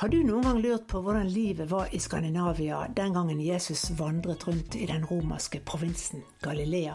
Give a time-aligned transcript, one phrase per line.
[0.00, 4.46] Har du noen gang lurt på hvordan livet var i Skandinavia den gangen Jesus vandret
[4.48, 6.94] rundt i den romerske provinsen Galilea?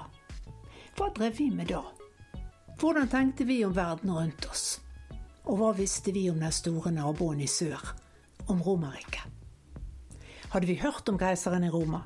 [0.98, 1.84] Hva drev vi med da?
[2.82, 4.66] Hvordan tenkte vi om verden rundt oss?
[5.46, 7.94] Og hva visste vi om den store naboen i sør,
[8.50, 9.30] om Romerriket?
[10.50, 12.02] Hadde vi hørt om keiseren i Roma?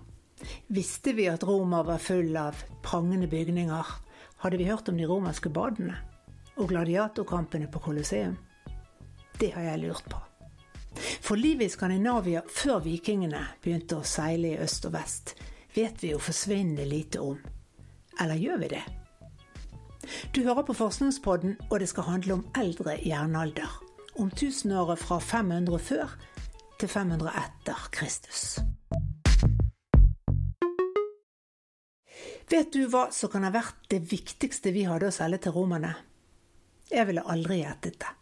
[0.68, 4.00] Visste vi at Roma var full av prangende bygninger?
[4.44, 5.96] Hadde vi hørt om de romerske badene?
[6.60, 8.36] Og gladiatorkampene på Colosseum?
[9.40, 10.26] Det har jeg lurt på.
[11.00, 15.36] For livet i Skandinavia før vikingene begynte å seile i øst og vest,
[15.76, 17.38] vet vi jo forsvinnende lite om.
[18.20, 18.84] Eller gjør vi det?
[20.36, 23.70] Du hører på Forskningspodden, og det skal handle om eldre jernalder.
[24.20, 26.18] Om tusenåret fra 500 før
[26.80, 28.60] til 500 etter Kristus.
[32.50, 35.94] Vet du hva som kan ha vært det viktigste vi hadde å selge til romerne?
[36.90, 38.14] Jeg ville aldri gjettet det.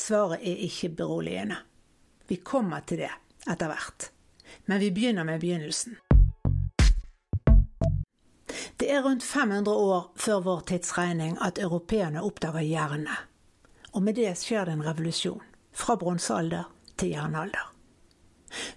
[0.00, 1.58] Svaret er ikke beroligende.
[2.30, 3.10] Vi kommer til det
[3.50, 4.04] etter hvert.
[4.70, 5.96] Men vi begynner med begynnelsen.
[8.78, 13.26] Det er rundt 500 år før vår tidsregning at europeerne oppdager jernet.
[13.92, 15.42] Og med det skjer det en revolusjon.
[15.74, 17.66] Fra bronsealder til jernalder.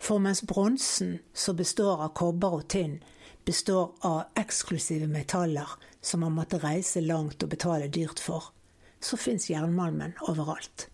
[0.01, 3.03] For mens bronsen, som består av kobber og tinn,
[3.45, 8.49] består av eksklusive metaller som man måtte reise langt og betale dyrt for,
[8.97, 10.89] så fins jernmalmen overalt.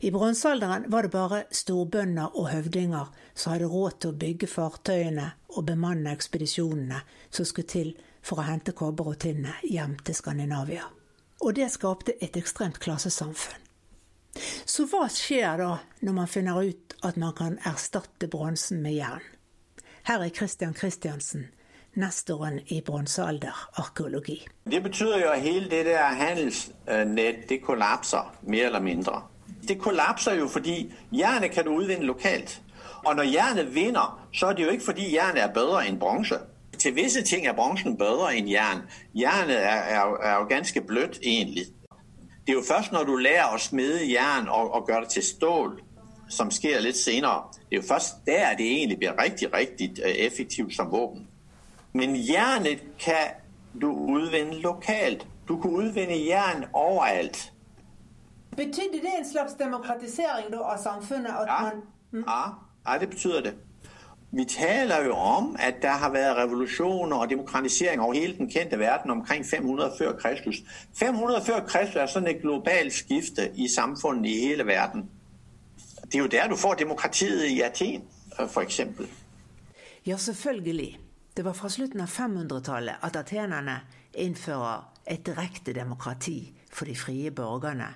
[0.00, 5.26] I bronsealderen var det bare storbønder og høvdinger som hadde råd til å bygge fartøyene
[5.54, 10.88] og bemanne ekspedisjonene som skulle til for å hente kobber og tinnet hjem til Skandinavia.
[11.40, 13.62] Og det skapte et ekstremt klassesamfunn.
[14.66, 15.70] Så hva skjer da
[16.06, 19.24] når man finner ut at man kan erstatte bronsen med jern?
[20.06, 21.48] Her er Christian Christiansen,
[21.94, 24.38] nestoren i bronsealderarkeologi.
[24.64, 29.22] Det betyr jo at hele det der handelsnett det kollapser, mer eller mindre
[29.70, 32.60] det kollapser jo fordi jernet kan du udvinde lokalt.
[33.04, 36.38] Og når jernet vinner, så er det jo ikke fordi jernet er bedre enn bronse.
[36.78, 38.82] Til visse ting er bronsen bedre enn jern.
[39.14, 41.64] Jernet er, er, er, jo ganske bløtt, egentlig.
[42.46, 45.24] Det er jo først når du lærer å smide jern og, og gjøre det til
[45.24, 45.74] stål,
[46.28, 47.50] som skjer litt senere.
[47.68, 51.28] Det er jo først der det egentlig blir riktig, riktig øh, effektivt som våpen.
[51.92, 53.38] Men jernet kan
[53.80, 55.26] du utvinne lokalt.
[55.48, 57.52] Du kan utvinne jern overalt.
[58.60, 61.32] Betydde det en slags demokratisering av samfunnet?
[61.46, 61.60] Ja.
[61.62, 61.82] Man,
[62.12, 62.24] mm?
[62.26, 62.42] ja.
[62.86, 63.54] ja, det betyr det.
[64.32, 68.78] Vi taler jo om at det har vært revolusjoner og demokratisering over hele den kjente
[68.78, 70.60] verden omkring 500 før Kristus.
[70.98, 75.08] 500 før Kristus er sånn et globalt skifte i samfunnet i hele verden.
[76.04, 78.04] Det er jo der du får demokratiet i Aten,
[78.44, 78.80] f.eks.
[80.06, 80.98] Ja, selvfølgelig.
[81.36, 83.80] Det var fra slutten av 500-tallet at atenerne
[84.14, 86.38] innfører et direkte demokrati
[86.70, 87.88] for de frie borgerne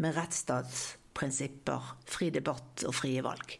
[0.00, 3.58] med rettsstatsprinsipper, fri debatt og frie valg.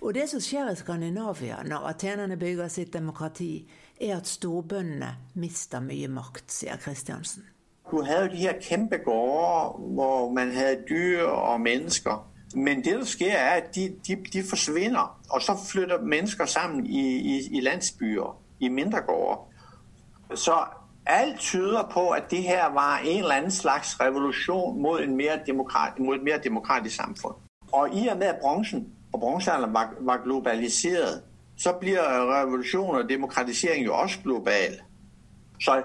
[0.00, 3.68] Og det som skjer i Skandinavia når atenerne bygger sitt demokrati,
[4.00, 7.44] er at storbøndene mister mye makt, sier Kristiansen.
[7.90, 12.24] Du hadde de her kjempe gårder hvor man hadde dyr og mennesker.
[12.54, 15.20] Men det som skjer, er at de, de, de forsvinner.
[15.30, 19.44] Og så flytter mennesker sammen i, i, i landsbyer, i mindre gårder.
[20.34, 20.56] Så
[21.08, 25.52] alt tyder på at det her var en eller annen slags revolusjon mot, mer
[25.98, 27.32] mot et mer demokratisk samfunn.
[27.72, 31.22] Og i og med at bronsen og bronsealderen var, var, globalisert,
[31.56, 34.80] så blir revolusjon og demokratisering jo også global.
[35.60, 35.82] Så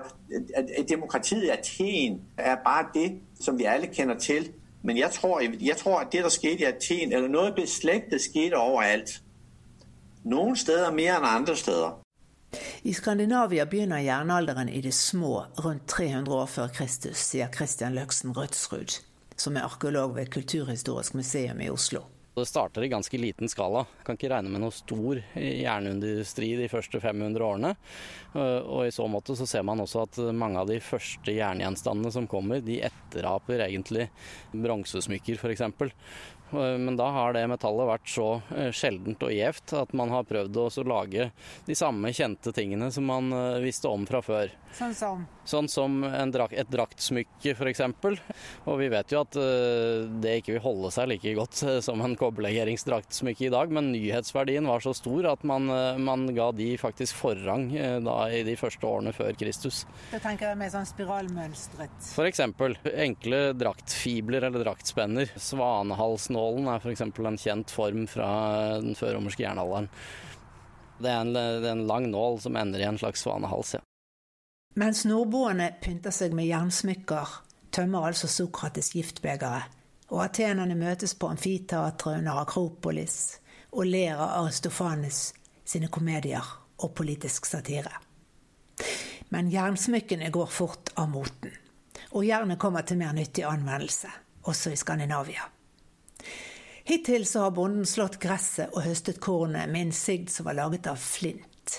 [0.89, 4.51] demokratiet i Athen er bare det som vi alle kjenner til.
[4.84, 8.55] Men jeg tror, jeg tror at det der skjedde i Athen, eller noe beslektet, skjedde
[8.55, 9.22] overalt.
[10.23, 12.03] Noen steder mer enn andre steder.
[12.84, 18.36] I Skandinavia begynner jernalderen i det små rundt 300 år før Kristus, sier Christian Løksen
[18.36, 19.00] Rødsrud,
[19.36, 22.03] som er arkeolog ved Kulturhistorisk museum i Oslo.
[22.36, 23.84] Det starter i ganske liten skala.
[24.06, 27.75] Kan ikke regne med noe stor jernindustri de første 500 årene.
[28.34, 32.26] Og i så måte så ser man også at mange av de første jerngjenstandene som
[32.29, 34.08] kommer, de etteraper egentlig
[34.50, 35.61] bronsesmykker f.eks.
[36.53, 40.28] Eh, men da har det metallet vært så eh, sjeldent og gjevt at man har
[40.29, 41.29] prøvd å lage
[41.67, 44.53] de samme kjente tingene som man eh, visste om fra før.
[44.73, 45.26] Sånn som?
[45.46, 46.00] Sånn som
[46.34, 47.82] drak et draktsmykke f.eks.
[48.66, 49.35] Og vi vet jo at
[50.23, 54.82] det ikke vil holde seg like godt som en kobberlegeringsdraktsmykke i dag, men nyhetsverdien var
[54.82, 55.67] så stor at man,
[56.02, 57.67] man ga de faktisk forrang
[58.02, 59.84] da i de første årene før Kristus.
[60.09, 62.09] Da tenker jeg mer sånn spiralmønstret?
[62.16, 62.41] F.eks.
[63.05, 65.35] enkle draktfibler eller draktspenner.
[65.38, 67.01] Svanehalsnål Nålen er f.eks.
[67.01, 68.29] en kjent form fra
[68.84, 69.90] den førromerske jernalderen.
[70.99, 73.73] Det er, en, det er, en, lang nål som ender i en slags svanehals.
[73.78, 73.81] Ja.
[74.79, 77.40] Mens nordboerne pynter seg med jernsmykker,
[77.73, 79.79] tømmer altså Sokrates giftbegeret
[80.13, 83.40] og atenerne møtes på amfiteatret under Akropolis
[83.73, 85.25] og ler av Aristofanes
[85.66, 86.45] sine komedier
[86.84, 87.93] og politisk satire.
[89.34, 91.53] Men jernsmykkene går fort av moten,
[92.13, 94.11] og jernet kommer til mer nyttig anvendelse,
[94.45, 95.47] også i Skandinavia.
[96.84, 100.88] Hittil så har bonden slått gresset og høstet kornet med en sigd som var laget
[100.91, 101.78] av flint.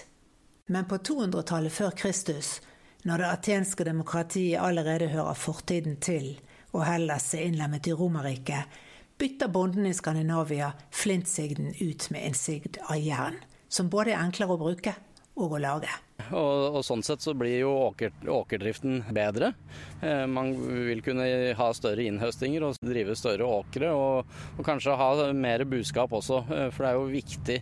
[0.67, 2.61] Men på 200-tallet før Kristus,
[3.05, 6.39] når det atenske demokratiet allerede hører fortiden til,
[6.73, 8.81] og Hellas er innlemmet i Romerriket,
[9.21, 13.37] bytter bonden i Skandinavia flintsigden ut med en sigd av jern,
[13.69, 14.97] som både er enklere å bruke
[15.37, 15.93] og å lage.
[16.31, 19.53] Og, og Sånn sett så blir jo åker, åkerdriften bedre.
[20.01, 21.27] Eh, man vil kunne
[21.59, 26.45] ha større innhøstinger og drive større åkre, og, og kanskje ha mer buskap også.
[26.49, 27.59] Eh, for det er jo viktig,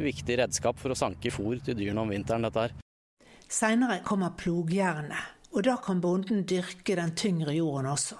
[0.00, 2.76] viktig redskap for å sanke fôr til dyrene om vinteren, dette her.
[3.46, 8.18] Seinere kommer plogjernet, og da kan bonden dyrke den tyngre jorden også.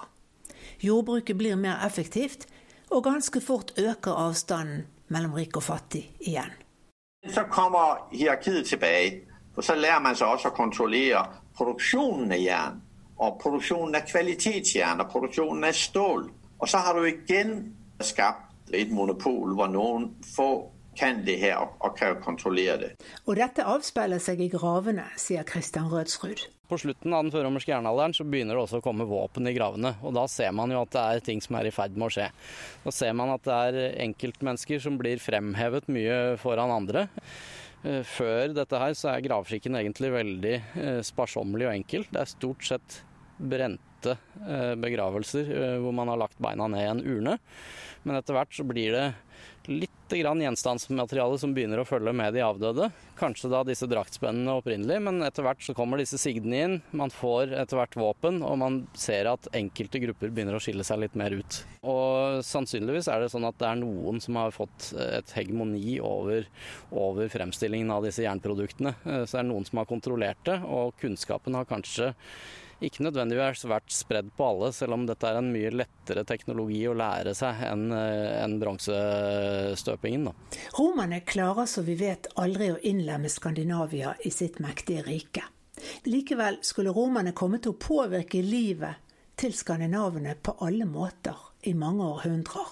[0.82, 2.46] Jordbruket blir mer effektivt,
[2.90, 6.52] og ganske fort øker avstanden mellom rik og fattig igjen.
[7.26, 9.25] Så kommer hierarkiet tilbake,
[9.56, 11.24] og så lærer man seg også å kontrollere
[11.56, 12.80] produksjonen av jern.
[13.16, 16.26] Og produksjonen av kvalitetsjern og produksjonen av stål.
[16.60, 17.54] Og så har du igjen
[18.04, 20.50] skapt et monopol hvor noen få
[20.96, 22.90] kan det her og kan kontrollere det.
[23.28, 26.46] Og dette avspeiler seg i gravene, sier Christian Rødsrud.
[26.66, 29.92] På slutten av den førromerske jernalderen så begynner det også å komme våpen i gravene.
[30.02, 32.14] Og da ser man jo at det er ting som er i ferd med å
[32.16, 32.30] skje.
[32.82, 37.06] Da ser man at det er enkeltmennesker som blir fremhevet mye foran andre.
[37.84, 42.06] Eh, før dette her så er gravskikken egentlig veldig eh, sparsommelig og enkel.
[42.10, 43.00] Det er stort sett
[43.36, 45.50] brente eh, begravelser
[45.82, 47.36] hvor man har lagt beina ned i en urne.
[48.06, 49.06] Men etter hvert så blir det
[49.68, 52.88] litt grann gjenstandsmateriale som begynner å følge med de avdøde.
[53.18, 56.76] Kanskje da disse draktspennene opprinnelig, men etter hvert så kommer disse sigdene inn.
[56.96, 61.02] Man får etter hvert våpen, og man ser at enkelte grupper begynner å skille seg
[61.02, 61.58] litt mer ut.
[61.82, 66.46] Og sannsynligvis er det sånn at det er noen som har fått et hegemoni over,
[66.94, 68.94] over fremstillingen av disse jernproduktene.
[69.04, 72.12] Så det er noen som har kontrollert det, og kunnskapen har kanskje
[72.84, 76.96] ikke nødvendigvis vært spredd på alle, selv om dette er en mye lettere teknologi å
[76.96, 80.28] lære seg enn en bronsestøpingen.
[80.76, 85.46] Romerne klarer som vi vet aldri å innlemme Skandinavia i sitt mektige rike.
[86.08, 89.02] Likevel skulle romerne komme til å påvirke livet
[89.36, 91.36] til skandinavene på alle måter
[91.68, 92.70] i mange århundrer.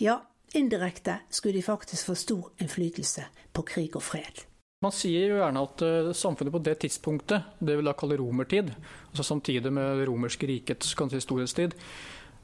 [0.00, 0.18] Ja,
[0.54, 4.44] indirekte skulle de faktisk få stor innflytelse på krig og fred.
[4.84, 8.68] Man sier jo gjerne at uh, samfunnet på det tidspunktet, det vi da kaller romertid,
[9.08, 11.76] altså samtidig med romerske rikets kanskje storhetstid,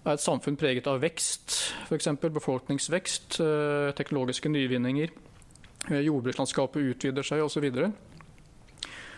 [0.02, 1.58] er et samfunn preget av vekst,
[1.90, 2.08] f.eks.
[2.25, 5.12] befolkningsvekst, uh, teknologiske nyvinninger.
[5.90, 7.69] Uh, jordbrukslandskapet utvider seg osv.
[7.69, 7.93] Og,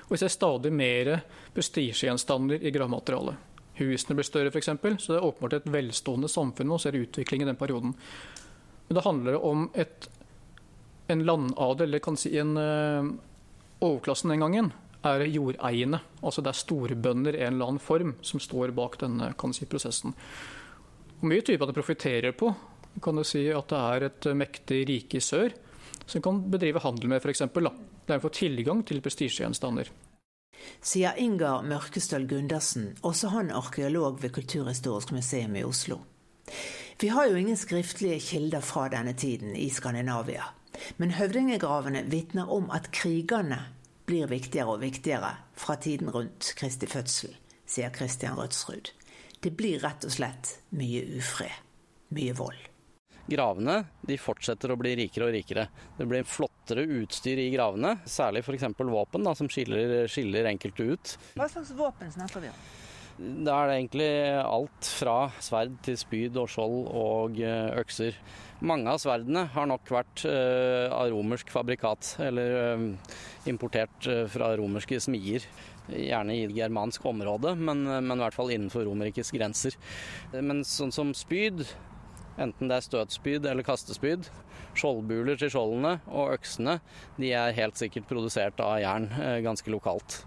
[0.09, 1.13] og vi ser stadig mer
[1.55, 3.55] prestisjegjenstander i gravmaterialet.
[3.79, 6.73] Husene blir større f.eks., så det er åpenbart et velstående samfunn.
[6.75, 7.95] Man ser utvikling i den perioden.
[8.89, 10.11] Men det handler om et
[11.07, 13.11] en landadel, eller kan si en uh,
[13.85, 14.71] overklassen den gangen,
[15.05, 16.01] er jordeiende.
[16.23, 20.15] Altså det er storbønder i en eller annen form som står bak denne si, prosessen.
[21.21, 22.55] Og mye typer at det profitterer på
[23.03, 25.55] kan du si at det er et mektig rike i sør
[26.07, 27.43] som kan bedrive handel med, f.eks.
[27.43, 29.89] Er å tilgang til prestisjegjenstander.
[30.85, 36.03] Sier Ingar Mørkestøl Gundersen, også han arkeolog ved Kulturhistorisk museum i Oslo.
[37.01, 40.47] Vi har jo ingen skriftlige kilder fra denne tiden i Skandinavia.
[41.01, 43.61] Men høvdingegravene vitner om at krigene
[44.09, 47.33] blir viktigere og viktigere fra tiden rundt Kristi fødsel,
[47.67, 48.93] sier Christian Rødsrud.
[49.45, 51.53] Det blir rett og slett mye ufred.
[52.15, 52.61] Mye vold.
[53.25, 55.67] Gravene de fortsetter å bli rikere og rikere.
[55.97, 58.67] Det blir flottere utstyr i gravene, særlig f.eks.
[58.77, 61.15] våpen, da, som skiller, skiller enkelte ut.
[61.39, 62.67] Hva slags våpen snakker vi om?
[63.15, 64.09] Da er det egentlig
[64.43, 68.17] alt fra sverd til spyd og skjold og eh, økser.
[68.67, 73.15] Mange av sverdene har nok vært uh, av romersk fabrikat, eller uh,
[73.51, 75.47] importert fra romerske smier.
[75.91, 79.77] Gjerne i germansk område, men, men, i hvert fall innenfor Romerrikets grenser.
[80.33, 81.67] Men sånn som spyd,
[82.41, 84.31] enten det er støtspyd eller kastespyd,
[84.81, 86.79] skjoldbuler til skjoldene og øksene,
[87.21, 89.11] de er helt sikkert produsert av jern
[89.45, 90.25] ganske lokalt.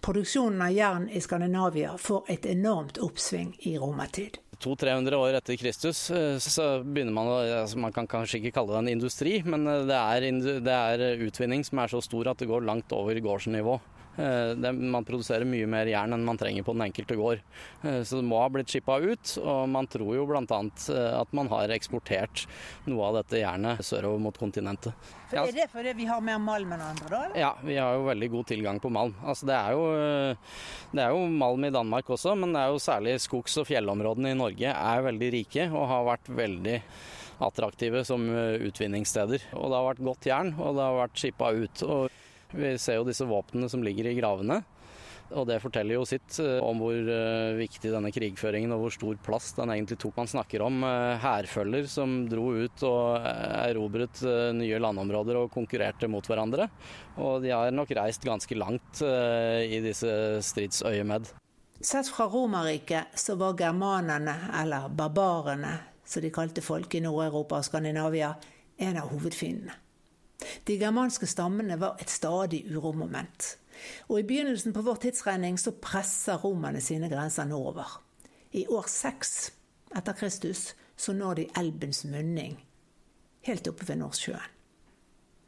[0.00, 4.38] Produksjonen av jern i Skandinavia får et enormt oppsving i romertid.
[4.60, 8.80] 200-300 år etter Kristus eh, så begynner man altså Man kan kanskje ikke kalle det
[8.82, 10.26] en industri, men eh, det er,
[10.64, 13.78] det er, utvinning som er så stor at det går langt over gårdsnivå.
[14.20, 17.42] Man produserer mye mer jern enn man trenger på den enkelte gård.
[17.80, 20.60] Så det må ha blitt skippa ut, og man tror jo bl.a.
[21.20, 22.44] at man har eksportert
[22.90, 24.96] noe av dette jernet sørover mot kontinentet.
[25.30, 27.20] For er det fordi vi har mer malm enn andre, da?
[27.38, 29.14] Ja, vi har jo veldig god tilgang på malm.
[29.22, 29.84] Altså, det, er jo,
[30.90, 34.34] det er jo malm i Danmark også, men det er jo særlig skogs- og fjellområdene
[34.34, 36.80] i Norge er veldig rike og har vært veldig
[37.40, 39.46] attraktive som utvinningssteder.
[39.56, 41.84] Og det har vært godt jern, og det har vært skippa ut.
[41.86, 42.18] Og
[42.52, 44.60] vi ser jo disse våpnene som ligger i gravene.
[45.30, 46.96] Og det forteller jo sitt om hvor
[47.54, 50.16] viktig denne krigføringen og hvor stor plass den egentlig tok.
[50.18, 50.82] Man snakker om
[51.22, 53.28] hærfølger som dro ut og
[53.60, 54.24] erobret
[54.58, 56.66] nye landområder og konkurrerte mot hverandre.
[57.22, 60.10] Og de har nok reist ganske langt i disse
[60.50, 61.30] stridsøyemed.
[61.78, 67.70] Sett fra Romerriket så var germanerne, eller barbarene, som de kalte folk i Nord-Europa og
[67.70, 68.34] Skandinavia,
[68.82, 69.78] en av hovedfiendene.
[70.68, 73.56] De germanske stammene var et stadig uromoment.
[74.08, 77.98] Og i begynnelsen på vår tidsregning så presser romerne sine grenser nordover.
[78.52, 79.52] I år seks
[79.96, 80.70] etter Kristus
[81.00, 82.58] så når de elvens munning,
[83.48, 84.56] helt oppe ved Nordsjøen.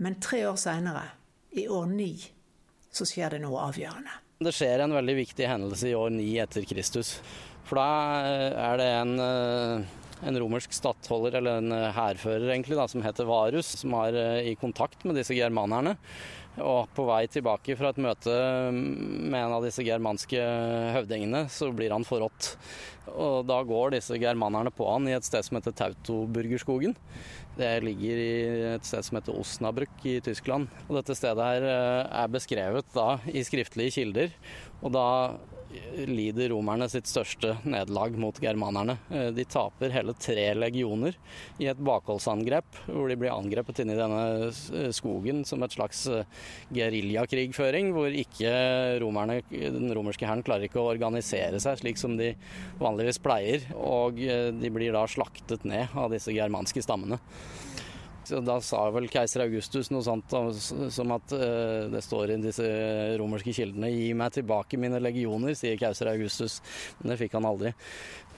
[0.03, 1.05] Men tre år seinere,
[1.53, 2.15] i år ni,
[2.93, 4.15] så skjer det noe avgjørende.
[4.43, 7.19] Det skjer en veldig viktig hendelse i år ni etter Kristus.
[7.69, 7.91] For da
[8.71, 9.13] er det en
[10.23, 15.05] en romersk stattholder, eller en hærfører egentlig, da, som heter Varus, som er i kontakt
[15.07, 15.97] med disse germanerne.
[16.61, 18.33] Og på vei tilbake fra et møte
[18.73, 20.41] med en av disse germanske
[20.93, 22.51] høvdingene, så blir han forrådt.
[23.13, 26.93] Og da går disse germanerne på han i et sted som heter Tautoburgerskogen.
[27.57, 28.35] Det ligger i
[28.75, 30.69] et sted som heter Osnabrück i Tyskland.
[30.91, 31.67] Og dette stedet her
[32.05, 34.37] er beskrevet da i skriftlige kilder.
[34.83, 35.07] Og da
[36.09, 38.97] lider romerne sitt største nederlag mot germanerne.
[39.35, 41.17] De taper hele tre legioner
[41.63, 46.05] i et bakholdsangrep, hvor de blir angrepet inni denne skogen som et slags
[46.75, 48.53] geriljakrigføring, hvor ikke
[49.03, 52.33] romerne, den romerske hæren klarer ikke å organisere seg slik som de
[52.83, 57.21] vanligvis pleier, og de blir da slaktet ned av disse germanske stammene.
[58.31, 60.31] Da sa vel keiser Augustus noe sånt
[60.95, 62.67] som at uh, det står i disse
[63.19, 66.61] romerske kildene 'Gi meg tilbake mine legioner', sier keiser Augustus.
[67.01, 67.75] Men det fikk han aldri.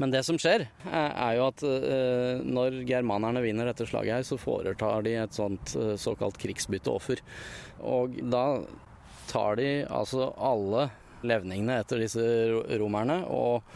[0.00, 4.40] Men det som skjer, er jo at uh, når germanerne vinner dette slaget her, så
[4.40, 7.20] foretar de et sånt uh, såkalt krigsbytteoffer.
[7.84, 8.46] Og da
[9.30, 10.88] tar de altså alle
[11.26, 12.22] levningene etter disse
[12.80, 13.66] romerne, og,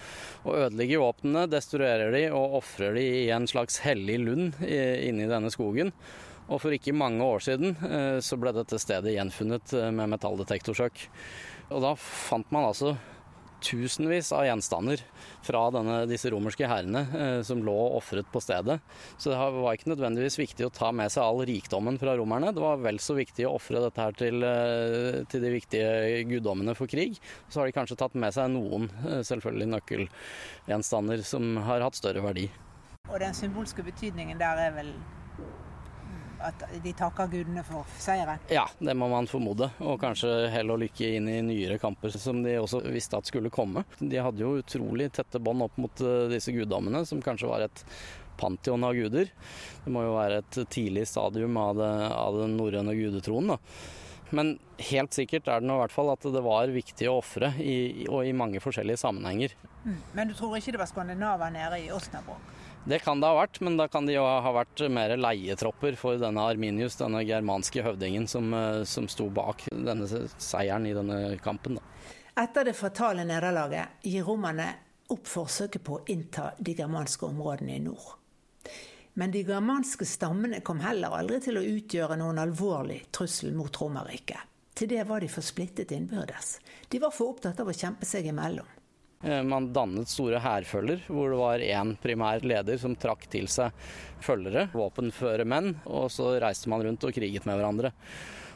[0.45, 5.52] og ødelegger våpnene, destruerer de og ofrer de i en slags hellig lund inni denne
[5.55, 5.93] skogen.
[6.49, 7.75] Og for ikke mange år siden
[8.25, 11.02] så ble dette stedet gjenfunnet med metalldetektorsøk.
[11.69, 12.95] Og da fant man altså
[13.65, 15.03] tusenvis av gjenstander
[15.45, 18.79] fra denne, disse romerske hærene eh, som lå ofret på stedet.
[19.17, 22.53] Så det var ikke nødvendigvis viktig å ta med seg all rikdommen fra romerne.
[22.55, 26.77] Det var vel så viktig å ofre dette her til, eh, til, de viktige guddommene
[26.79, 27.19] for krig.
[27.49, 32.25] Så har de kanskje tatt med seg noen eh, selvfølgelig nøkkelgjenstander som har hatt større
[32.25, 32.49] verdi.
[33.09, 34.93] Og den symbolske betydningen der er vel
[36.45, 38.40] at de takker gudene for seieren?
[38.52, 39.71] Ja, det må man formode.
[39.83, 43.52] Og kanskje hell og lykke inn i nyere kamper som de også visste at skulle
[43.54, 43.85] komme.
[43.99, 47.85] De hadde jo utrolig tette bånd opp mot disse guddommene, som kanskje var et
[48.38, 49.33] pantheon av guder.
[49.85, 53.54] Det må jo være et tidlig stadium av, det, av den norrøne gudetroen.
[53.54, 53.59] da.
[54.30, 54.59] Men
[54.90, 57.50] helt sikkert er det nå i hvert fall at det var viktig å ofre,
[58.12, 59.54] og i mange forskjellige sammenhenger.
[59.85, 59.99] Mm.
[60.12, 62.54] Men du tror ikke det var skandinaver nede i Osnabrück?
[62.88, 66.16] Det kan det ha vært, men da kan de jo ha vært mer leietropper for
[66.21, 68.54] denne Arminius, denne germanske høvdingen som,
[68.88, 71.76] som sto bak denne seieren i denne kampen.
[71.76, 71.85] Da.
[72.40, 74.71] Etter det fatale nederlaget gir romerne
[75.12, 78.14] opp forsøket på å innta de germanske områdene i nord.
[79.18, 84.45] Men de germanske stammene kom heller aldri til å utgjøre noen alvorlig trussel mot Romerriket.
[84.78, 86.61] Til det var de for splittet innbyrdes.
[86.88, 88.77] De var for opptatt av å kjempe seg imellom.
[89.21, 93.75] Man dannet store hærfølger, hvor det var én primær leder som trakk til seg
[94.23, 97.91] følgere, våpenføre menn, og så reiste man rundt og kriget med hverandre.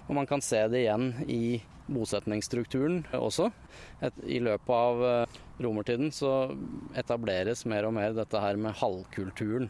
[0.07, 1.59] Og man kan se det igjen i
[1.91, 3.49] bosetningsstrukturen også.
[4.07, 5.03] Et, I løpet av
[5.63, 6.53] romertiden så
[6.95, 9.67] etableres mer og mer dette her med halvkulturen.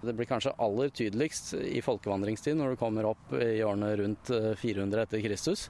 [0.00, 5.02] Det blir kanskje aller tydeligst i folkevandringstid, når du kommer opp i årene rundt 400
[5.02, 5.66] etter Kristus,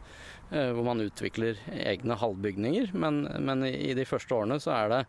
[0.51, 2.93] hvor man utvikler egne halvbygninger.
[2.95, 5.01] Men, men, i de første årene så er det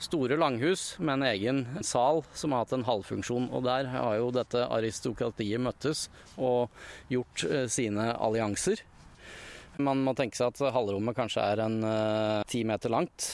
[0.00, 3.50] store langhus med en egen sal som har hatt en halvfunksjon.
[3.52, 6.06] Og der har jo dette aristokratiet møttes
[6.40, 6.72] og
[7.12, 8.80] gjort sine allianser.
[9.80, 11.78] Man må tenke seg at halvrommet kanskje er en
[12.48, 13.28] ti meter langt.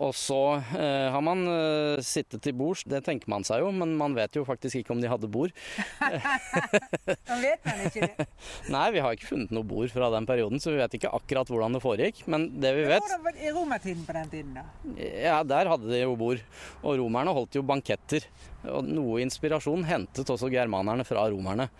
[0.00, 0.38] Og så
[0.78, 4.38] eh, har man eh, sittet til bords, det tenker man seg jo, men man vet
[4.38, 5.52] jo faktisk ikke om de hadde bord.
[7.30, 8.26] Man vet man ikke det.
[8.74, 11.50] Nei, vi har ikke funnet noe bord fra den perioden, så vi vet ikke akkurat
[11.52, 12.22] hvordan det foregikk.
[12.32, 14.64] Men det vi vet Hvordan var romertiden på den tiden, da?
[14.98, 16.42] Ja, der hadde de jo bord.
[16.82, 18.26] Og romerne holdt jo banketter.
[18.68, 21.70] Og noe inspirasjon hentet også germanerne fra romerne.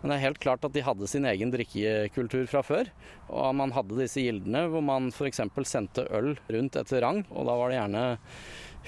[0.00, 2.90] Men det er helt klart at de hadde sin egen drikkekultur fra før.
[3.30, 5.40] Og man hadde disse gildene hvor man f.eks.
[5.64, 7.22] sendte øl rundt etter rang.
[7.30, 8.04] Og da var det gjerne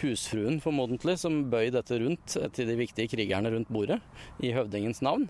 [0.00, 3.98] husfruen formodentlig som bøy dette rundt til de viktige krigerne rundt bordet
[4.44, 5.26] i høvdingens navn.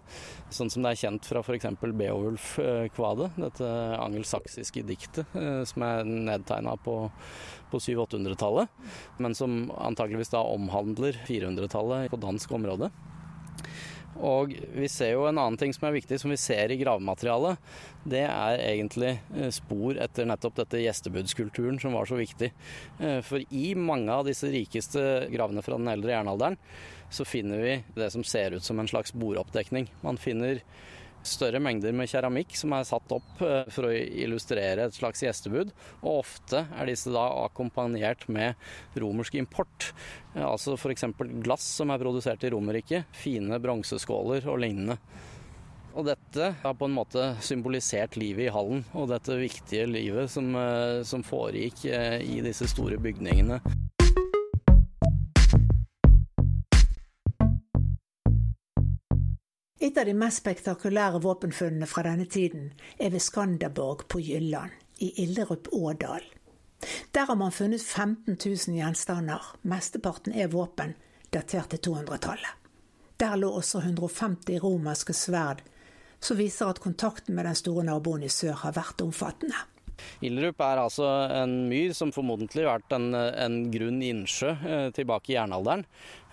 [0.50, 1.68] Sånn som det er kjent fra f.eks.
[1.87, 3.70] Beowulf-kvadet, dette
[4.02, 6.99] angelsaksiske diktet eh, som er nedtegna på,
[7.76, 8.80] på 700-800-tallet,
[9.23, 12.90] men som antakeligvis da omhandler 400-tallet på dansk område.
[14.25, 17.61] Og vi ser jo en annen ting som er viktig, som vi ser i gravematerialet.
[18.09, 22.52] Det er egentlig eh, spor etter nettopp dette gjestebudskulturen som var så viktig.
[23.00, 26.56] Eh, for i mange av disse rikeste gravene fra den eldre jernalderen
[27.12, 29.90] så finner vi det som ser ut som en slags bordoppdekning.
[30.02, 30.62] Man finner
[31.28, 35.73] større mengder med keramikk som er satt opp eh, for å illustrere et slags gjestebud.
[36.02, 38.54] Og ofte er disse da akkompagnert med
[38.99, 39.90] romersk import.
[40.35, 41.09] Eh, altså f.eks.
[41.45, 44.99] glass som er produsert i Romerriket, fine bronseskåler og lignende.
[45.97, 50.52] Og dette har på en måte symbolisert livet i hallen, og dette viktige livet som,
[50.61, 53.62] eh, som foregikk i disse store bygningene.
[59.78, 64.73] Et av de mest spektakulære våpenfunnene fra denne tiden er ved Skanderborg på Jylland,
[65.04, 66.25] i Ilderup Ådal.
[67.12, 70.95] Der har man funnet 15 000 gjenstander, mesteparten er våpen,
[71.33, 72.54] datert til 200-tallet.
[73.21, 75.61] Der lå også 150 romerske sverd,
[76.21, 79.61] som viser at kontakten med den store naboen i sør har vært omfattende.
[80.25, 85.33] Ilderup er altså en myr som formodentlig har vært en, en grunn innsjø eh, tilbake
[85.33, 85.85] i jernalderen.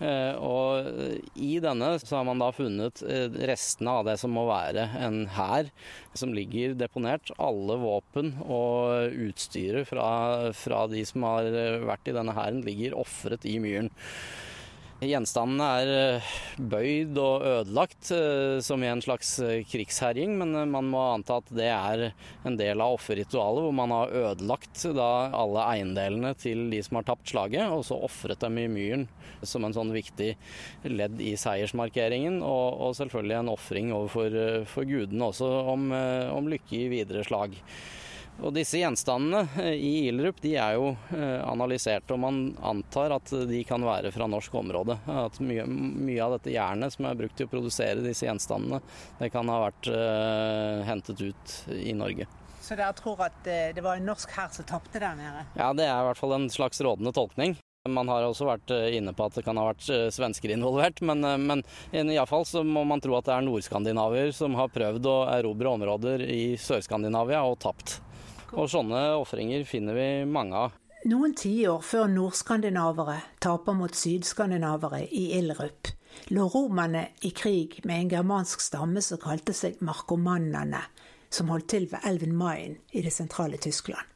[0.04, 4.46] Eh, og i denne så har man da funnet eh, restene av det som må
[4.50, 5.70] være en hær
[6.16, 7.32] som ligger deponert.
[7.38, 11.50] Alle våpen og utstyret fra, fra de som har
[11.84, 13.92] vært i denne hæren, ligger ofret i myren.
[15.04, 20.88] Gjenstandene er eh, bøyd og ødelagt, eh, som i en slags eh, krigsherjing, men man
[20.92, 22.04] må anta at det er
[22.46, 27.32] en del av offerritualet, hvor man har ødelagt alle eiendelene til de som har tapt
[27.32, 29.08] slaget, og så ofret dem i myren
[29.44, 30.34] som en sånn viktig
[30.88, 35.90] ledd i seiersmarkeringen, og, og selvfølgelig en ofring overfor gudene også om,
[36.34, 37.58] om lykke i videre slag.
[38.42, 43.30] Og disse gjenstandene eh, i Ilrup de er jo eh, analysert, og man antar at
[43.48, 44.98] de kan være fra norsk område.
[45.06, 48.80] At mye, mye av dette jernet som er brukt til å produsere disse gjenstandene,
[49.20, 52.26] det kan ha vært uh, hentet ut i Norge.
[52.64, 55.44] Så dere tror at det var en norsk hær som tapte der nede?
[55.58, 57.56] Ja, det er i hvert fall en slags rådende tolkning.
[57.84, 61.60] Man har også vært inne på at det kan ha vært svensker involvert, men, men
[61.92, 66.24] iallfall så må man tro at det er nordskandinavier som har prøvd å erobre områder
[66.24, 67.98] i Sør-Skandinavia og tapt.
[68.54, 70.74] Og sånne ofringer finner vi mange av.
[71.10, 75.90] Noen tiår før nordskandinavere taper mot sydskandinavere i Ilrup,
[76.32, 80.80] lå romerne i krig med en germansk stamme som kalte seg markomannene,
[81.28, 84.06] som holdt til ved elven Main i det sentrale Tyskland.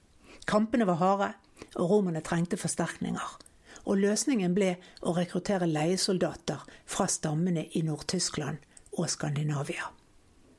[0.49, 1.29] Kampene var harde,
[1.75, 3.37] og romerne trengte forsterkninger.
[3.85, 8.65] Og løsningen ble å rekruttere leiesoldater fra stammene i Nord-Tyskland
[8.97, 9.91] og Skandinavia.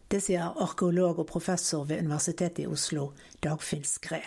[0.09, 3.11] Det sier arkeolog og professor ved Universitetet i Oslo,
[3.43, 4.23] Dagfinn Skræ.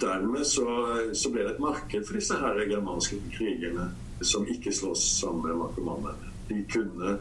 [0.00, 0.64] Dermed så,
[1.12, 3.90] så, ble det et marked for disse her germanske krigerne
[4.24, 6.32] som ikke slåss sammen med markomannene.
[6.48, 7.16] De kunne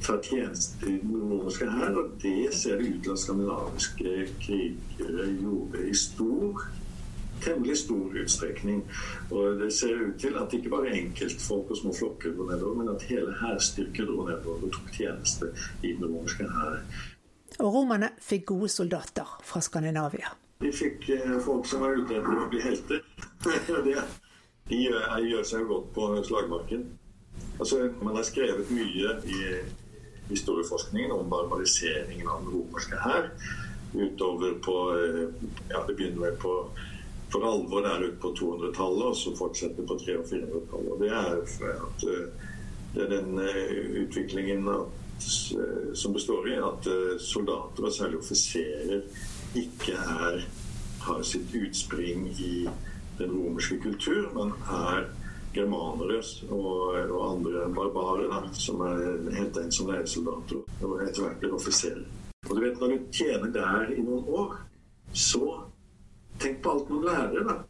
[0.00, 4.14] ta tjeneste i den romerske hær, og det ser det ut til at skandinaviske
[4.46, 6.64] krigere gjorde i stor
[7.44, 8.82] temmelig stor utstrekning.
[9.30, 12.92] Og det ser ut til at ikke bare enkeltfolk og små flokker dro nedover, men
[12.94, 15.50] at hele hærstyrker dro nedover og tok tjeneste
[15.82, 16.80] i den romerske hær.
[17.58, 20.32] Og romerne fikk gode soldater fra Skandinavia.
[20.62, 23.02] De fikk eh, folk som var ute etter å bli helter.
[24.70, 26.86] de gjør, gjør seg godt på slagmarken.
[27.58, 29.40] Altså, man har skrevet mye i
[30.30, 33.28] historieforskningen om barbariseringen av den romerske hær
[33.92, 36.54] utover på eh, Ja, det begynner vel på
[37.32, 41.00] for alvor der ute på 200-tallet, og så fortsetter på 300- og 400-tallet.
[41.00, 41.30] Det er
[41.86, 42.48] at eh,
[42.94, 45.24] det er den eh, utviklingen at,
[45.56, 46.90] eh, som består i at
[47.20, 49.00] soldater, og særlig offiserer,
[49.56, 50.44] ikke er,
[51.02, 52.68] har sitt utspring i
[53.18, 55.08] den romerske kultur, men er
[55.54, 61.40] germanere og, og andre barbarer da, som er henta inn som leiesoldater og etter hvert
[61.42, 62.04] blir offiserer.
[62.48, 64.56] Og du vet, Når du tjener der i noen år,
[65.12, 65.60] så
[66.42, 67.60] Tenk på alt man lærer, da.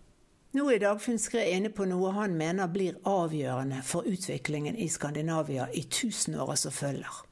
[0.52, 5.70] Nå er Dagfinn Skræ inne på noe han mener blir avgjørende for utviklingen i Skandinavia
[5.72, 7.22] i tusenåra som følger.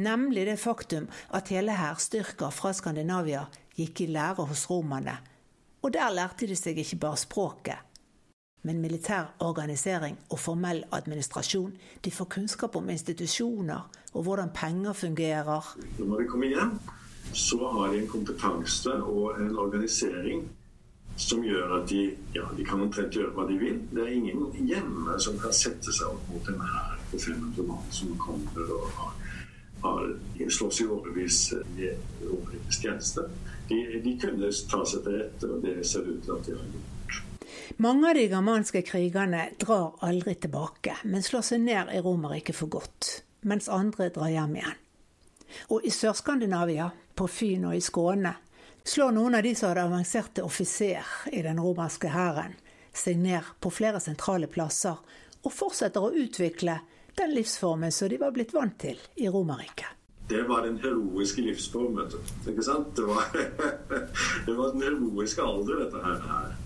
[0.00, 3.44] Nemlig det faktum at hele hærstyrker fra Skandinavia
[3.76, 5.18] gikk i lære hos romerne.
[5.84, 7.76] Og der lærte de seg ikke bare språket,
[8.64, 11.76] men militær organisering og formell administrasjon.
[12.04, 13.84] De får kunnskap om institusjoner
[14.14, 15.74] og hvordan penger fungerer.
[15.98, 16.78] Når de kommer hjem,
[17.32, 20.48] så har de en kompetanse og en organisering
[21.16, 22.02] som gjør at de,
[22.34, 23.78] ja, de kan omtrent gjøre hva de vil.
[23.92, 27.86] Det er ingen hjemme som kan sette seg opp mot en hær på 500 mann
[27.94, 29.14] som kommer og har,
[29.86, 31.92] har slåss i årevis i
[32.26, 33.28] Romerikes tjeneste.
[33.68, 36.68] De, de, kunne ta seg til rette, og det ser ut til at de har
[36.74, 37.22] gjort.
[37.82, 42.70] Mange av de germanske krigerne drar aldri tilbake, men slår seg ned i Romerriket for
[42.70, 44.82] godt, mens andre drar hjem igjen.
[45.72, 48.34] Og i Sør-Skandinavia, på Fyn og i Skåne,
[48.86, 52.54] slår noen av de som hadde avansert til offiser i den romerske hæren,
[52.96, 55.00] seg ned på flere sentrale plasser
[55.42, 56.78] og fortsetter å utvikle
[57.16, 59.92] den livsformen som de var blitt vant til i Romerriket.
[60.28, 62.10] Det var den heroiske livsformen.
[62.50, 62.88] Ikke sant?
[62.98, 63.28] Det var,
[64.46, 66.56] det var den heroiske alder, dette her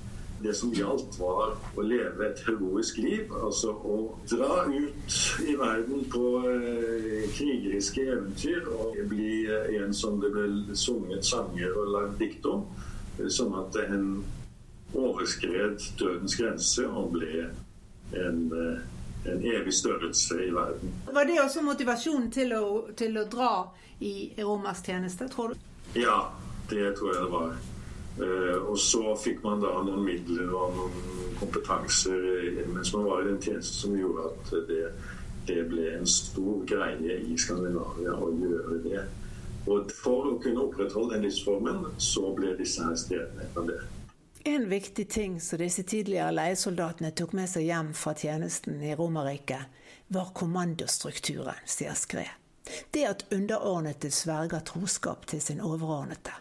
[0.43, 3.33] det som gjaldt, var å leve et heroisk liv.
[3.37, 3.97] Altså å
[4.31, 10.77] dra ut i verden på eh, krigeriske eventyr og bli eh, en som det ble
[10.79, 12.65] sunget sanger og lagd dikt om.
[13.21, 14.07] Sånn at en
[14.97, 17.51] overskred dødens grense og ble
[18.17, 20.95] en, eh, en evig størrelse i verden.
[21.13, 22.65] Var det også motivasjonen til å,
[22.97, 23.53] til å dra
[24.01, 25.69] i romersk tjeneste, tror du?
[26.01, 26.31] Ja,
[26.71, 27.55] det tror jeg det var.
[28.21, 33.23] Eh, og så fikk man da noen midler og noen kompetanser eh, mens man var
[33.23, 34.83] i den tjenesten som gjorde at det,
[35.49, 39.07] det ble en stor greie i Skandinavia å gjøre det.
[39.71, 43.89] Og for å kunne opprettholde den livsformen, så ble disse her stedene etablert.
[44.49, 49.81] En viktig ting som disse tidligere leiesoldatene tok med seg hjem fra tjenesten i Romerriket,
[50.09, 52.33] var kommandostrukturen, sier Skred.
[52.91, 56.33] Det at underordnede sverger troskap til sin overordnede.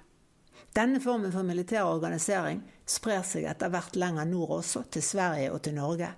[0.77, 5.63] Denne formen for militær organisering sprer seg etter hvert lenger nord også, til Sverige og
[5.65, 6.12] til Norge.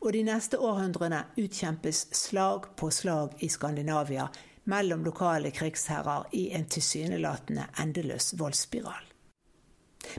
[0.00, 4.28] Og de neste århundrene utkjempes slag på slag i Skandinavia
[4.70, 9.05] mellom lokale krigsherrer i en tilsynelatende endeløs voldsspiral.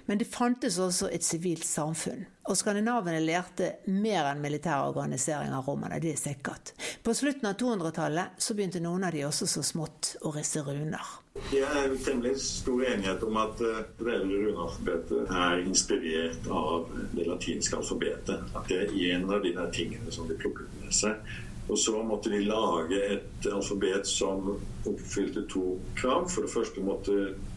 [0.06, 5.68] Men det fantes også et sivilt samfunn, og skandinavene lærte mer enn militær organisering av
[5.68, 6.74] romerne, det er sikkert.
[7.04, 11.16] På slutten av 200-tallet så begynte noen av de også så smått å risse runer.
[11.52, 17.28] Det er temmelig stor enighet om at uh, det eldre runealfabetet er inspirert av det
[17.28, 18.48] latinske alfabetet.
[18.58, 21.22] At det er en av de der tingene som de plukket med seg.
[21.68, 24.46] Og så måtte de lage et alfabet som
[24.88, 26.30] oppfylte to krav.
[26.32, 27.16] For det første måtte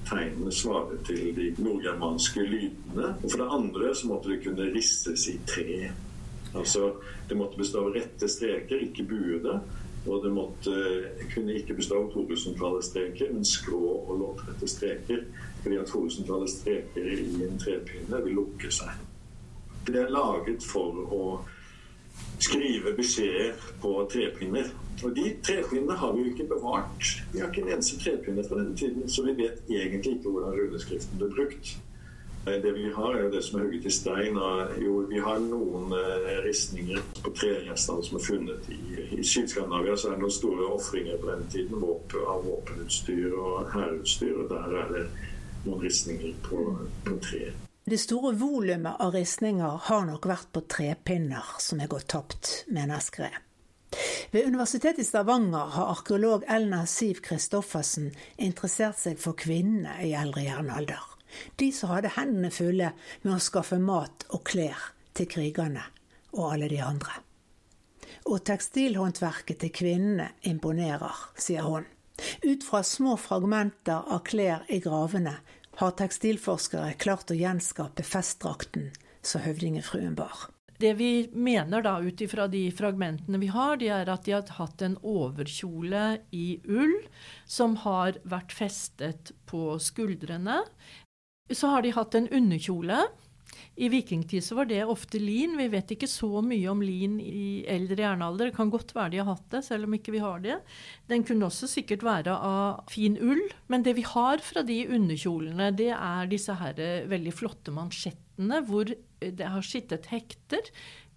[0.09, 3.13] tegnene svare til de nordgermanske lydene.
[3.23, 5.93] Og for det andre så måtte de kunne ristes i tre.
[6.55, 6.93] Altså
[7.29, 9.61] det måtte bestå av rette streker, ikke buede.
[10.09, 10.75] Og det måtte,
[11.35, 15.23] kunne ikke bestå av totusentallet streker, men skrå og loddrette streker.
[15.63, 19.07] Fordi at totusentallet streker i en trepinne vil lukke seg.
[19.87, 21.25] Det er laget for å
[22.41, 23.53] skrive beskjeder
[23.83, 24.73] på trepinner.
[25.05, 27.13] Og de trepinnene har vi jo ikke bevart.
[27.33, 30.59] Vi har ikke en eneste trepinne fra denne tiden, så vi vet egentlig ikke hvordan
[30.59, 31.79] runeskriften ble brukt.
[32.45, 34.37] Det vi har, er jo det som er hugget i stein.
[34.37, 38.81] Og jo, vi har noen eh, ristninger på tregjenstander som er funnet i,
[39.21, 39.97] i Syd-Skandinavia.
[39.97, 44.37] Så er det noen store ofringer på den tiden våpen, av våpenutstyr og hærutstyr.
[44.41, 45.09] Og der er det
[45.67, 46.65] noen ristninger på,
[47.05, 47.51] på tre.
[47.91, 53.03] Det store volumet av ristninger har nok vært på trepinner som er gått tapt, mener
[53.03, 53.35] Skred.
[54.31, 60.47] Ved Universitetet i Stavanger har arkeolog Elna Siv Christoffersen interessert seg for kvinnene i eldre
[60.47, 61.03] jernalder.
[61.59, 62.93] De som hadde hendene fulle
[63.25, 65.83] med å skaffe mat og klær til krigerne
[66.31, 67.19] og alle de andre.
[68.31, 71.91] Og tekstilhåndverket til kvinnene imponerer, sier hun.
[72.47, 75.41] Ut fra små fragmenter av klær i gravene
[75.81, 78.91] har tekstilforskere klart å gjenskape festdrakten
[79.25, 80.49] som høvdingefruen bar.
[80.81, 84.53] Det vi mener da ut ifra de fragmentene vi har, det er at de har
[84.57, 86.95] hatt en overkjole i ull
[87.45, 90.63] som har vært festet på skuldrene.
[91.53, 93.03] Så har de hatt en underkjole
[93.81, 95.57] i vikingtid så var det ofte lin.
[95.59, 98.51] Vi vet ikke så mye om lin i eldre jernalder.
[98.51, 100.59] Det kan godt være de har hatt det, selv om ikke vi har det.
[101.11, 103.43] Den kunne også sikkert være av fin ull.
[103.73, 108.91] Men det vi har fra de underkjolene, det er disse her veldig flotte mansjettene hvor
[109.21, 110.71] det har sittet hekter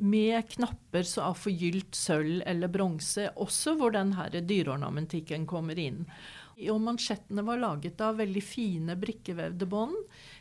[0.03, 6.03] med knapper av forgylt sølv eller bronse, også hvor den her dyreornamentikken kommer inn.
[6.69, 9.97] Og mansjettene var laget av veldig fine brikkevevde bånd.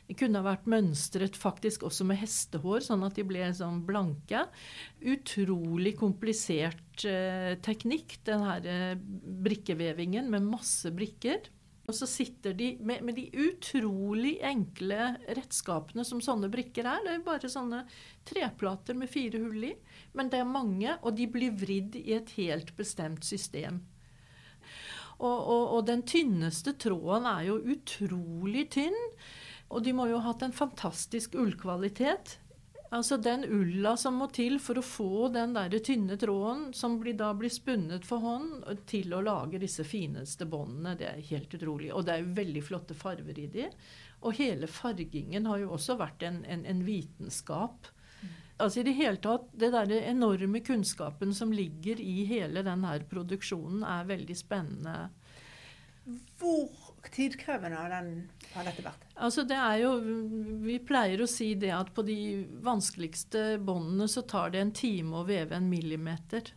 [0.09, 4.45] De kunne ha vært mønstret faktisk også med hestehår, sånn at de ble sånn blanke.
[5.01, 8.95] Utrolig komplisert eh, teknikk, den her eh,
[9.49, 11.49] brikkevevingen med masse brikker.
[11.91, 17.01] Og så sitter de med, med, de utrolig enkle redskapene som sånne brikker er.
[17.03, 17.83] Det er bare sånne
[18.29, 19.73] treplater med fire hull i.
[20.17, 23.83] Men det er mange, og de blir vridd i et helt bestemt system.
[25.23, 28.99] Og, og, og den tynneste tråden er jo utrolig tynn.
[29.73, 32.37] Og de må jo ha hatt en fantastisk ullkvalitet.
[32.93, 37.17] Altså Den ulla som må til for å få den der tynne tråden som blir,
[37.17, 41.89] da blir spunnet for hånd, til å lage disse fineste båndene, det er helt utrolig.
[41.97, 43.71] Og det er jo veldig flotte farver i de.
[44.29, 47.89] Og hele fargingen har jo også vært en, en, en vitenskap.
[48.63, 53.83] Altså i det hele tatt, Det der enorme kunnskapen som ligger i hele denne produksjonen,
[53.83, 55.11] er veldig spennende.
[56.39, 56.71] Hvor
[57.15, 59.05] tidkrevende har, den, har dette vært?
[59.17, 59.93] Altså det er jo,
[60.67, 62.19] Vi pleier å si det at på de
[62.63, 66.55] vanskeligste båndene så tar det en time å veve en millimeter.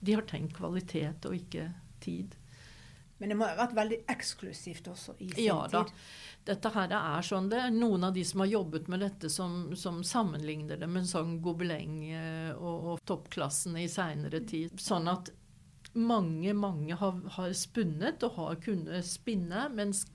[0.00, 1.70] De har tenkt kvalitet og ikke
[2.02, 2.37] tid.
[3.18, 5.74] Men det må ha vært veldig eksklusivt også i sin ja, tid?
[5.74, 6.44] Da.
[6.48, 9.74] Dette her er sånn, Det er noen av de som har jobbet med dette, som,
[9.76, 14.78] som sammenligner det med sånn gobeleng eh, og, og toppklassene i seinere tid.
[14.80, 15.32] Sånn at
[15.98, 20.06] mange, mange har, har, spunnet og har kunnet spinne, mens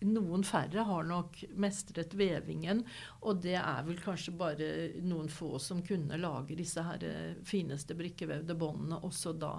[0.00, 2.82] noen færre har nok mestret vevingen.
[3.22, 4.70] Og det er vel kanskje bare
[5.04, 9.58] noen få som kunne lage disse her eh, fineste brikkevevde båndene også da.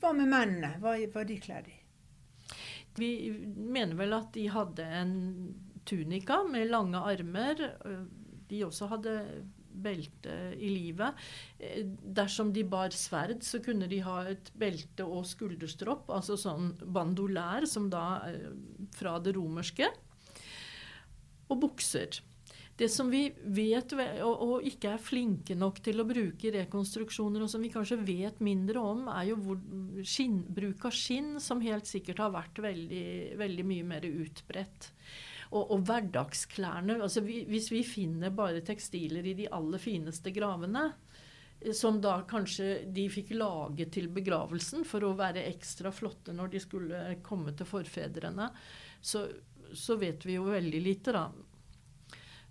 [0.00, 0.74] Hva med mennene?
[0.80, 1.76] Hva var de kledd i?
[2.98, 3.10] Vi
[3.54, 5.14] mener vel at de hadde en
[5.88, 7.62] tunika med lange armer.
[8.50, 9.14] De også hadde
[9.70, 11.18] belte i livet.
[11.58, 16.72] Eh, dersom de bar sverd, så kunne de ha et belte og skulderstropp, altså sånn
[16.82, 18.50] bandolær, som da er
[18.96, 19.88] fra det romerske.
[21.50, 22.20] Og bukser.
[22.80, 27.42] Det som vi vet og, og, ikke er flinke nok til å bruke i rekonstruksjoner,
[27.44, 29.58] og som vi kanskje vet mindre om, er jo hvor,
[30.08, 34.88] skinn, bruk av skinn, som helt sikkert har vært veldig, veldig mye mer utbredt.
[35.50, 40.86] Og, og hverdagsklærne altså vi, Hvis vi finner bare tekstiler i de aller fineste gravene,
[41.60, 46.56] eh, som da kanskje de fikk lage til begravelsen for å være ekstra flotte når
[46.56, 48.48] de skulle komme til forfedrene,
[49.04, 49.26] så,
[49.76, 51.28] så vet vi jo veldig lite, da.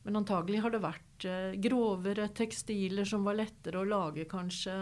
[0.04, 4.76] Men antagelig har det vært eh, grovere tekstiler som var lettere å lage, kanskje.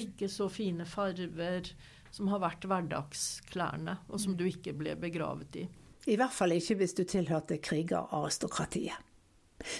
[0.00, 1.72] Ikke så fine farver.
[2.12, 5.66] Som har vært hverdagsklærne, og som du ikke ble begravet i.
[6.08, 8.96] I hvert fall ikke hvis du tilhørte krigeraristokratiet.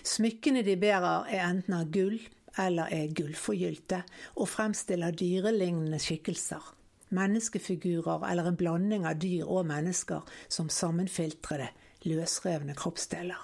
[0.04, 2.18] Smykkene de bærer er enten av gull
[2.58, 4.02] eller er gullforgylte,
[4.36, 6.74] og fremstiller dyrelignende skikkelser.
[7.14, 11.70] Menneskefigurer eller en blanding av dyr og mennesker som sammenfiltrede,
[12.04, 13.38] løsrevne kroppsdeler.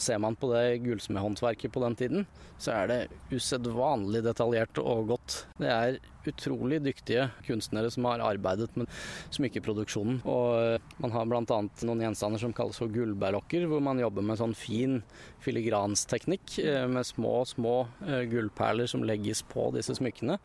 [0.00, 2.26] Ser man på det gullsmedhåndverket på den tiden,
[2.60, 3.00] så er det
[3.34, 5.42] usedvanlig detaljert og godt.
[5.60, 8.88] Det er utrolig dyktige kunstnere som har arbeidet med
[9.34, 10.20] smykkeproduksjonen.
[10.28, 11.60] Og man har bl.a.
[11.88, 15.00] noen gjenstander som kalles for gullberlokker, hvor man jobber med sånn fin
[15.44, 17.74] filigransteknikk eh, med små, små
[18.06, 20.40] eh, gullperler som legges på disse smykkene.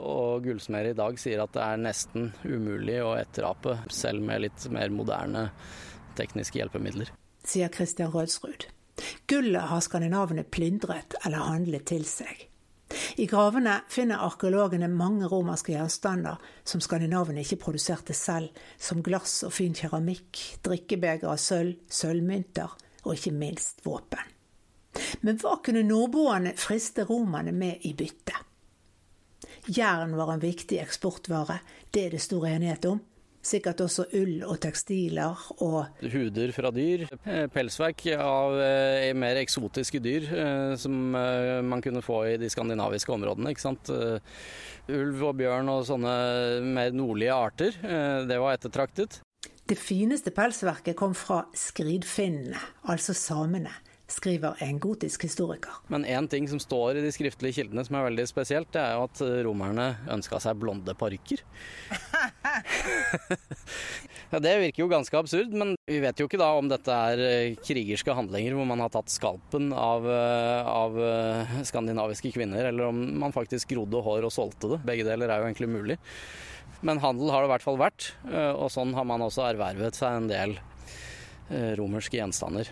[0.00, 4.68] Og gullsmeder i dag sier at det er nesten umulig å etterape, selv med litt
[4.72, 5.50] mer moderne
[6.16, 7.12] tekniske hjelpemidler.
[7.44, 8.70] Sier Christian Rødsrud.
[9.30, 12.48] Gullet har skandinavene plyndret eller handlet til seg.
[13.16, 19.54] I gravene finner arkeologene mange romerske gjenstander som skandinavene ikke produserte selv, som glass og
[19.56, 24.28] fin keramikk, drikkebeger av sølv, sølvmynter og ikke minst våpen.
[25.24, 28.36] Men hva kunne nordboerne friste romerne med i bytte?
[29.72, 31.60] Jern var en viktig eksportvare,
[31.94, 33.00] det er det stor enighet om.
[33.42, 37.08] Sikkert også ull og tekstiler og Huder fra dyr.
[37.26, 43.10] Eh, pelsverk av eh, mer eksotiske dyr eh, som man kunne få i de skandinaviske
[43.12, 43.50] områdene.
[43.50, 43.90] ikke sant?
[44.92, 46.14] Ulv og bjørn og sånne
[46.62, 47.76] mer nordlige arter.
[48.28, 49.20] Det var ettertraktet.
[49.66, 52.58] Det fineste pelsverket kom fra skridfinnene,
[52.90, 53.72] altså samene
[54.12, 55.72] skriver en gotisk historiker.
[55.92, 58.96] Men én ting som står i de skriftlige kildene som er veldig spesielt, det er
[58.96, 61.42] jo at romerne ønska seg blonde parykker.
[64.32, 67.24] ja, det virker jo ganske absurd, men vi vet jo ikke da om dette er
[67.24, 72.90] eh, krigerske handlinger hvor man har tatt skalpen av, eh, av eh, skandinaviske kvinner, eller
[72.90, 74.82] om man faktisk grodde hår og solgte det.
[74.88, 76.00] Begge deler er jo egentlig mulig.
[76.82, 80.16] Men handel har det i hvert fall vært, og sånn har man også ervervet seg
[80.16, 80.56] en del
[81.78, 82.66] romerske gjenstander.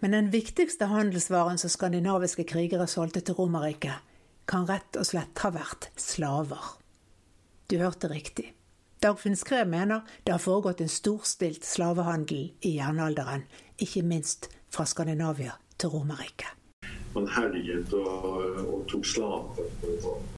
[0.00, 4.00] Men den viktigste handelsvaren som skandinaviske krigere solgte til Romerriket,
[4.46, 6.74] kan rett og slett ha vært slaver.
[7.70, 8.52] Du hørte riktig.
[9.02, 13.46] Dagfinn Skrev mener det har foregått en storstilt slavehandel i jernalderen,
[13.82, 16.58] ikke minst fra Skandinavia til Romerriket.
[17.14, 19.58] Man herjet og, og tok slaver.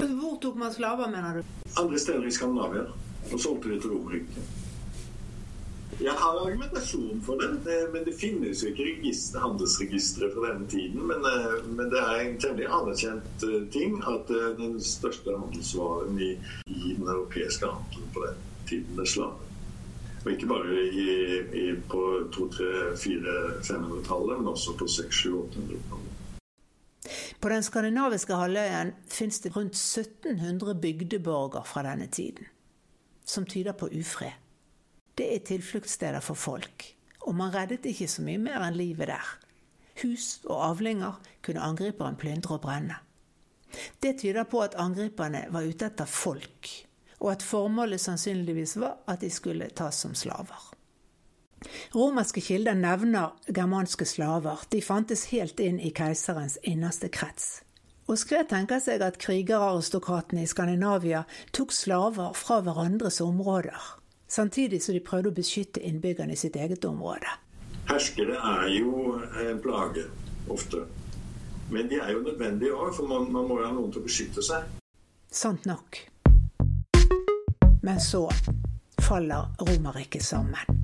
[0.00, 1.54] Hvor tok man slaver, mener du?
[1.80, 2.88] Andre steder i Skandinavia.
[3.33, 4.63] Og solgte de til Romerriket.
[6.00, 11.07] Jeg har argumentasjon for det, men det finnes jo ikke register, handelsregistre fra denne tiden.
[11.07, 16.18] Men, eh, men, det er en temmelig anerkjent eh, ting at eh, den største handelsvaren
[16.18, 16.33] i,
[16.66, 19.54] i den europeiske handelen på den tiden er slaven.
[20.24, 21.09] Og ikke bare i,
[21.62, 22.02] i, på
[22.35, 26.12] 200-, 300-, 400-500-tallet, men også på 600-800-tallet.
[27.40, 32.48] På den skandinaviske halvøyen fins det rundt 1700 bygdeborger fra denne tiden,
[33.24, 34.43] som tyder på ufred.
[35.14, 36.85] Det er tilfluktssteder for folk,
[37.20, 39.29] og man reddet ikke så mye mer enn livet der.
[40.03, 42.96] Hus og avlinger kunne angriperen plyndre og brenne.
[44.03, 46.70] Det tyder på at angriperne var ute etter folk,
[47.20, 50.70] og at formålet sannsynligvis var at de skulle tas som slaver.
[51.94, 54.66] Romerske kilder nevner germanske slaver.
[54.68, 57.62] De fantes helt inn i keiserens innerste krets.
[58.05, 61.22] Og Skred tenker seg at krigeraristokratene i Skandinavia
[61.57, 63.94] tok slaver fra hverandres områder
[64.35, 67.31] samtidig som de prøvde å beskytte innbyggerne i sitt eget område.
[67.88, 70.07] Herskere er jo en plage,
[70.51, 70.85] ofte.
[71.70, 74.09] Men de er jo nødvendige òg, for man, man må jo ha noen til å
[74.09, 74.66] beskytte seg.
[75.35, 76.01] Sant nok.
[77.85, 78.25] Men så
[79.05, 80.83] faller Romerriket sammen.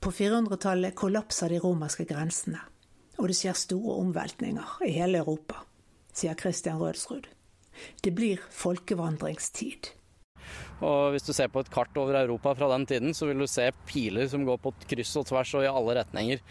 [0.00, 2.60] På 400-tallet kollapser de romerske grensene,
[3.18, 5.64] og det skjer store omveltninger i hele Europa,
[6.14, 7.26] sier Christian Rødsrud.
[8.02, 9.94] Det blir folkevandringstid.
[10.84, 13.46] Og hvis du ser på et kart over Europa fra den tiden, så vil du
[13.50, 16.42] se piler som går på kryss og tvers og i alle retninger.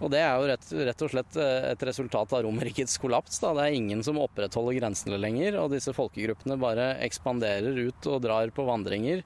[0.00, 3.40] Og det er jo rett, rett og slett eh, et resultat av Romerrikets kollaps.
[3.42, 3.52] Da.
[3.56, 8.52] Det er ingen som opprettholder grensene lenger, og disse folkegruppene bare ekspanderer ut og drar
[8.54, 9.24] på vandringer,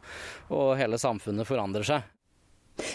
[0.50, 2.08] og hele samfunnet forandrer seg.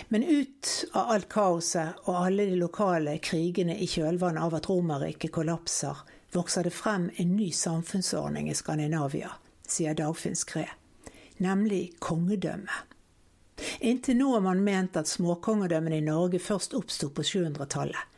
[0.10, 5.34] Men ut av alt kaoset og alle de lokale krigene i kjølvannet av at Romerriket
[5.36, 6.00] kollapser,
[6.34, 9.38] vokser det frem en ny samfunnsordning i Skandinavia,
[9.70, 10.74] sier Dagfinn Skred
[11.44, 12.84] nemlig kongedømme.
[13.80, 18.12] Inntil nå har man ment at småkongedømmene i Norge først oppsto på 700-tallet.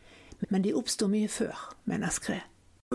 [0.50, 1.58] Men de oppsto mye før,
[1.90, 2.46] mener Skred.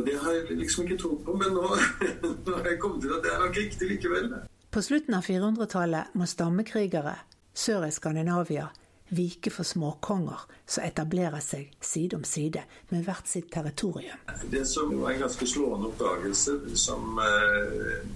[0.07, 1.67] Det har jeg liksom ikke trodd på, men nå,
[2.47, 4.31] nå har jeg kommet til at det er nok riktig likevel.
[4.73, 7.19] På slutten av 400-tallet må stammekrigere
[7.53, 8.71] sør i Skandinavia
[9.13, 14.23] vike for småkonger som etablerer seg side om side med hvert sitt territorium.
[14.49, 18.07] Det som var en ganske slående oppdagelse, som eh,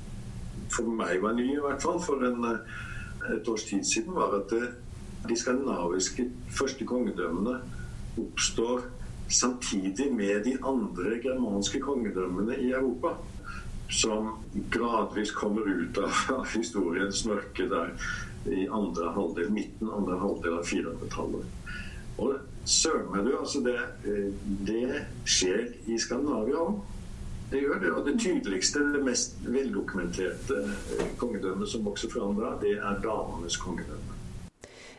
[0.77, 4.37] for meg var ny, i hvert fall for en, eh, et års tid siden, var
[4.41, 4.69] at eh,
[5.29, 7.57] de skandinaviske første kongedømmene
[8.21, 8.87] oppstår
[9.29, 13.17] samtidig med de andre germanske kongedømmene i Europa.
[13.91, 14.33] Som
[14.71, 17.93] gradvis kommer ut av historiens mørke der
[18.51, 21.47] i andre halvdel, midten andre halvdel av 400-tallet.
[22.23, 22.37] Og
[22.67, 24.31] søren meg du, altså det, eh,
[24.67, 26.79] det skjer i Skandinavia òg.
[27.51, 27.93] Det gjør det.
[27.93, 33.59] Og det tydeligste, det mest veldokumenterte eh, kongedømmet som vokser fram da, det er danenes
[33.63, 34.17] kongedømme.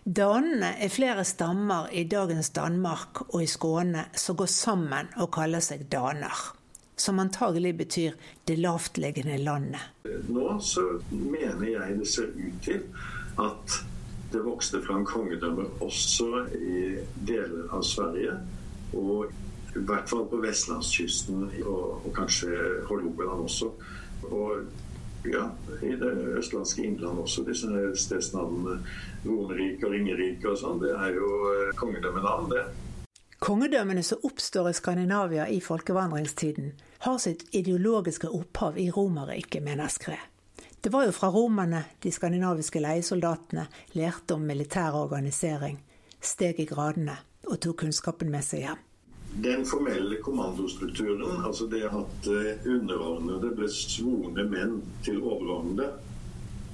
[0.07, 5.59] Danene er flere stammer i dagens Danmark og i Skåne som går sammen og kaller
[5.59, 6.53] seg daner.
[6.97, 8.11] Som antagelig betyr
[8.47, 9.83] 'det lavtliggende landet'.
[10.29, 12.81] Nå så mener jeg det ser ut til
[13.39, 13.83] at
[14.31, 16.95] det vokste fram kongedømmer også i
[17.27, 18.39] deler av Sverige.
[18.93, 19.31] Og
[19.77, 23.71] i hvert fall på vestlandskysten og, og kanskje Hålogaland også.
[24.27, 24.65] Og
[25.27, 25.49] ja,
[25.81, 27.43] i det østlandske innland også.
[27.47, 28.79] Disse stedsnavnene
[29.25, 32.65] Romerike og Ringerike og sånn, det er jo eh, kongedømmenavn, det.
[33.43, 36.71] Kongedømmene som oppstår i Skandinavia i folkevandringstiden,
[37.05, 40.33] har sitt ideologiske opphav i Romerriket, mener Skred.
[40.81, 45.77] Det var jo fra romerne de skandinaviske leiesoldatene lærte om militær organisering,
[46.21, 48.86] steg i gradene og tok kunnskapen med seg hjem.
[49.43, 55.91] Den formelle kommandostrukturen, altså det at eh, underordnede ble svorne menn til overordnede,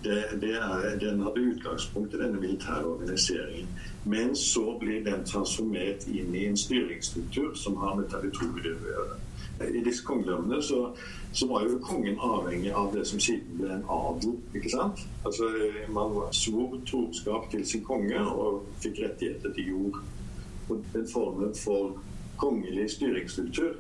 [0.04, 3.68] det, det er, den hadde utgangspunkt i denne militære organiseringen.
[4.04, 9.20] Men så blir den transformert inn i en styringsstruktur som har med territoriet å gjøre.
[9.64, 10.80] I disse kongedømmene så,
[11.32, 14.34] så, var jo kongen avhengig av det som siden ble en adel.
[14.58, 15.06] ikke sant?
[15.24, 15.48] Altså
[15.94, 20.02] Man svor troskap til sin konge og fikk rettigheter til jord.
[20.70, 21.94] Og den formen for
[22.38, 23.76] kongelig styringsstruktur,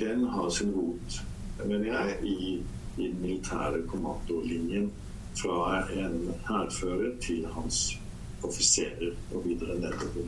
[0.00, 1.20] den har sin rot,
[1.64, 2.38] mener jeg, i,
[2.98, 4.90] i den militære kommandolinjen
[5.36, 7.98] fra en hærfører til hans
[8.44, 10.26] offiserer og videre nedover.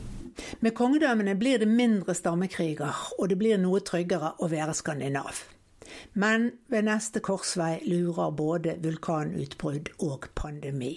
[0.59, 5.43] Med kongedømmene blir det mindre stammekriger, og det blir noe tryggere å være skandinav.
[6.13, 10.93] Men ved neste korsvei lurer både vulkanutbrudd og pandemi,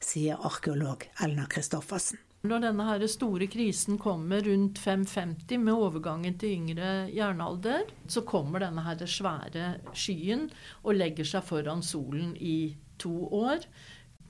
[0.00, 2.18] sier arkeolog Elna Christoffersen.
[2.40, 8.64] Når denne her store krisen kommer rundt 550 med overgangen til yngre jernalder, så kommer
[8.64, 10.46] denne her svære skyen
[10.80, 13.66] og legger seg foran solen i to år.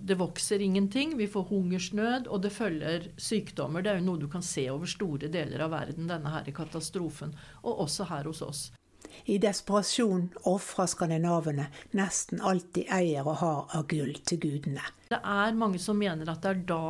[0.00, 3.84] Det vokser ingenting, vi får hungersnød, og det følger sykdommer.
[3.84, 7.36] Det er jo noe du kan se over store deler av verden, denne her katastrofen.
[7.62, 8.66] Og også her hos oss.
[9.30, 14.82] I desperasjon ofrer skandinavene nesten alt de eier og har av gull til gudene.
[15.12, 16.86] Det er mange som mener at det er da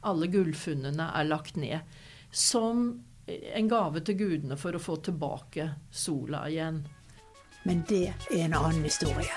[0.00, 1.80] alle gullfunnene er lagt ned.
[2.30, 6.84] Som en gave til gudene for å få tilbake sola igjen.
[7.68, 9.34] Men det er en annen historie.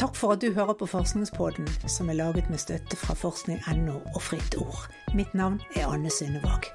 [0.00, 4.22] Takk for at du hører på Forskningspodden, som er laget med støtte fra forskning.no og
[4.24, 4.88] Fritt Ord.
[5.12, 6.70] Mitt navn er Anne Synnevåg.